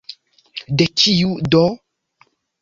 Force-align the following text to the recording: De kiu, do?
De 0.79 0.87
kiu, 1.01 1.35
do? 1.57 1.63